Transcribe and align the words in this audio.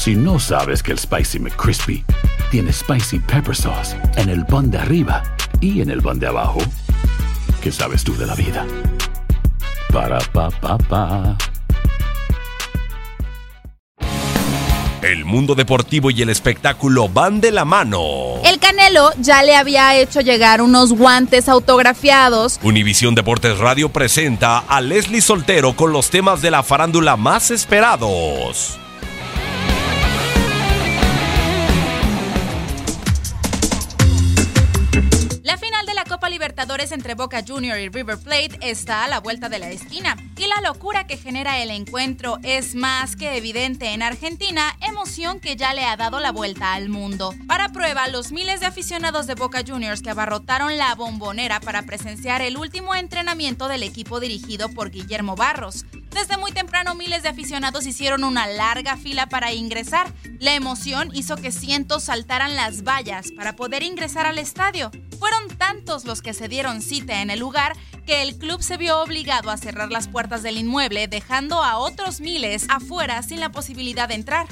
Si 0.00 0.14
no 0.16 0.38
sabes 0.38 0.82
que 0.82 0.92
el 0.92 0.98
Spicy 0.98 1.38
McCrispy 1.38 2.02
tiene 2.50 2.72
Spicy 2.72 3.18
Pepper 3.18 3.54
Sauce 3.54 3.94
en 4.16 4.30
el 4.30 4.46
pan 4.46 4.70
de 4.70 4.78
arriba 4.78 5.22
y 5.60 5.82
en 5.82 5.90
el 5.90 6.00
pan 6.00 6.18
de 6.18 6.26
abajo, 6.26 6.60
¿qué 7.60 7.70
sabes 7.70 8.02
tú 8.02 8.16
de 8.16 8.24
la 8.24 8.34
vida? 8.34 8.66
Para, 9.92 10.18
pa, 10.32 10.48
pa, 10.52 10.78
pa. 10.78 11.36
El 15.02 15.26
mundo 15.26 15.54
deportivo 15.54 16.10
y 16.10 16.22
el 16.22 16.30
espectáculo 16.30 17.10
van 17.10 17.42
de 17.42 17.50
la 17.50 17.66
mano. 17.66 18.40
El 18.42 18.58
Canelo 18.58 19.10
ya 19.18 19.42
le 19.42 19.54
había 19.54 19.96
hecho 19.96 20.22
llegar 20.22 20.62
unos 20.62 20.94
guantes 20.94 21.46
autografiados. 21.46 22.58
Univisión 22.62 23.14
Deportes 23.14 23.58
Radio 23.58 23.90
presenta 23.90 24.60
a 24.60 24.80
Leslie 24.80 25.20
Soltero 25.20 25.76
con 25.76 25.92
los 25.92 26.08
temas 26.08 26.40
de 26.40 26.50
la 26.50 26.62
farándula 26.62 27.18
más 27.18 27.50
esperados. 27.50 28.79
Copa 36.10 36.28
Libertadores 36.28 36.90
entre 36.90 37.14
Boca 37.14 37.44
Junior 37.46 37.78
y 37.78 37.88
River 37.88 38.18
Plate 38.18 38.58
está 38.62 39.04
a 39.04 39.08
la 39.08 39.20
vuelta 39.20 39.48
de 39.48 39.60
la 39.60 39.70
esquina 39.70 40.16
y 40.36 40.48
la 40.48 40.60
locura 40.60 41.06
que 41.06 41.16
genera 41.16 41.62
el 41.62 41.70
encuentro 41.70 42.38
es 42.42 42.74
más 42.74 43.14
que 43.14 43.36
evidente 43.36 43.92
en 43.92 44.02
Argentina, 44.02 44.76
emoción 44.80 45.38
que 45.38 45.54
ya 45.54 45.72
le 45.72 45.84
ha 45.84 45.96
dado 45.96 46.18
la 46.18 46.32
vuelta 46.32 46.74
al 46.74 46.88
mundo. 46.88 47.32
Para 47.46 47.68
prueba, 47.68 48.08
los 48.08 48.32
miles 48.32 48.58
de 48.58 48.66
aficionados 48.66 49.28
de 49.28 49.36
Boca 49.36 49.62
Juniors 49.64 50.02
que 50.02 50.10
abarrotaron 50.10 50.76
la 50.78 50.96
bombonera 50.96 51.60
para 51.60 51.82
presenciar 51.82 52.42
el 52.42 52.56
último 52.56 52.96
entrenamiento 52.96 53.68
del 53.68 53.84
equipo 53.84 54.18
dirigido 54.18 54.68
por 54.68 54.90
Guillermo 54.90 55.36
Barros. 55.36 55.84
Desde 56.10 56.36
muy 56.36 56.52
temprano 56.52 56.94
miles 56.94 57.22
de 57.22 57.28
aficionados 57.28 57.86
hicieron 57.86 58.24
una 58.24 58.46
larga 58.46 58.96
fila 58.96 59.26
para 59.28 59.52
ingresar. 59.52 60.12
La 60.38 60.54
emoción 60.54 61.10
hizo 61.14 61.36
que 61.36 61.52
cientos 61.52 62.04
saltaran 62.04 62.56
las 62.56 62.82
vallas 62.82 63.30
para 63.32 63.56
poder 63.56 63.82
ingresar 63.82 64.26
al 64.26 64.38
estadio. 64.38 64.90
Fueron 65.18 65.48
tantos 65.56 66.04
los 66.04 66.20
que 66.20 66.34
se 66.34 66.48
dieron 66.48 66.82
cita 66.82 67.22
en 67.22 67.30
el 67.30 67.38
lugar 67.38 67.76
que 68.06 68.22
el 68.22 68.36
club 68.38 68.62
se 68.62 68.76
vio 68.76 69.00
obligado 69.00 69.50
a 69.50 69.56
cerrar 69.56 69.90
las 69.90 70.08
puertas 70.08 70.42
del 70.42 70.58
inmueble, 70.58 71.06
dejando 71.06 71.62
a 71.62 71.78
otros 71.78 72.20
miles 72.20 72.66
afuera 72.68 73.22
sin 73.22 73.38
la 73.38 73.52
posibilidad 73.52 74.08
de 74.08 74.14
entrar. 74.14 74.46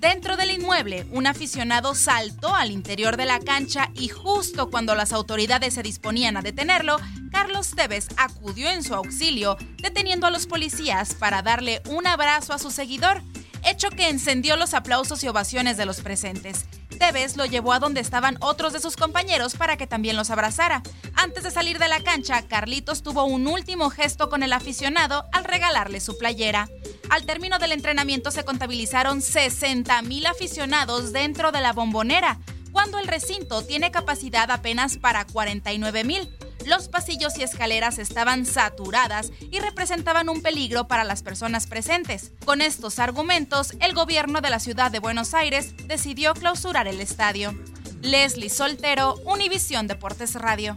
Dentro 0.00 0.36
del 0.36 0.52
inmueble, 0.52 1.06
un 1.10 1.26
aficionado 1.26 1.92
saltó 1.96 2.54
al 2.54 2.70
interior 2.70 3.16
de 3.16 3.26
la 3.26 3.40
cancha 3.40 3.90
y 3.94 4.06
justo 4.06 4.70
cuando 4.70 4.94
las 4.94 5.12
autoridades 5.12 5.74
se 5.74 5.82
disponían 5.82 6.36
a 6.36 6.42
detenerlo, 6.42 6.98
Carlos 7.32 7.72
Tevez 7.74 8.06
acudió 8.16 8.70
en 8.70 8.84
su 8.84 8.94
auxilio, 8.94 9.56
deteniendo 9.82 10.28
a 10.28 10.30
los 10.30 10.46
policías 10.46 11.14
para 11.14 11.42
darle 11.42 11.82
un 11.88 12.06
abrazo 12.06 12.52
a 12.52 12.60
su 12.60 12.70
seguidor, 12.70 13.22
hecho 13.68 13.90
que 13.90 14.08
encendió 14.08 14.56
los 14.56 14.72
aplausos 14.72 15.24
y 15.24 15.28
ovaciones 15.28 15.76
de 15.76 15.86
los 15.86 16.00
presentes. 16.00 16.64
Tevez 16.98 17.36
lo 17.36 17.46
llevó 17.46 17.72
a 17.72 17.78
donde 17.78 18.00
estaban 18.00 18.36
otros 18.40 18.72
de 18.72 18.80
sus 18.80 18.96
compañeros 18.96 19.54
para 19.54 19.76
que 19.76 19.86
también 19.86 20.16
los 20.16 20.30
abrazara. 20.30 20.82
Antes 21.14 21.44
de 21.44 21.50
salir 21.50 21.78
de 21.78 21.88
la 21.88 22.00
cancha, 22.00 22.46
Carlitos 22.46 23.02
tuvo 23.02 23.24
un 23.24 23.46
último 23.46 23.90
gesto 23.90 24.28
con 24.28 24.42
el 24.42 24.52
aficionado 24.52 25.24
al 25.32 25.44
regalarle 25.44 26.00
su 26.00 26.18
playera. 26.18 26.68
Al 27.10 27.24
término 27.24 27.58
del 27.58 27.72
entrenamiento 27.72 28.30
se 28.30 28.44
contabilizaron 28.44 29.22
60 29.22 30.02
mil 30.02 30.26
aficionados 30.26 31.12
dentro 31.12 31.52
de 31.52 31.60
la 31.60 31.72
bombonera, 31.72 32.38
cuando 32.72 32.98
el 32.98 33.08
recinto 33.08 33.62
tiene 33.62 33.90
capacidad 33.90 34.50
apenas 34.50 34.98
para 34.98 35.24
49 35.24 36.04
mil. 36.04 36.37
Los 36.68 36.88
pasillos 36.88 37.38
y 37.38 37.42
escaleras 37.42 37.98
estaban 37.98 38.44
saturadas 38.44 39.32
y 39.40 39.58
representaban 39.58 40.28
un 40.28 40.42
peligro 40.42 40.86
para 40.86 41.02
las 41.02 41.22
personas 41.22 41.66
presentes. 41.66 42.32
Con 42.44 42.60
estos 42.60 42.98
argumentos, 42.98 43.72
el 43.80 43.94
gobierno 43.94 44.42
de 44.42 44.50
la 44.50 44.58
ciudad 44.58 44.90
de 44.90 44.98
Buenos 44.98 45.32
Aires 45.32 45.74
decidió 45.86 46.34
clausurar 46.34 46.86
el 46.86 47.00
estadio. 47.00 47.54
Leslie 48.02 48.50
Soltero, 48.50 49.14
Univisión 49.24 49.86
Deportes 49.86 50.34
Radio. 50.34 50.76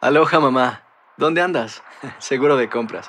Aloha 0.00 0.40
mamá, 0.40 0.82
¿dónde 1.16 1.40
andas? 1.40 1.84
Seguro 2.18 2.56
de 2.56 2.68
compras. 2.68 3.08